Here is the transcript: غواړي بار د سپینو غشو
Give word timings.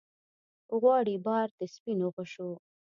غواړي 0.79 1.15
بار 1.25 1.47
د 1.59 1.59
سپینو 1.73 2.07
غشو 2.15 2.49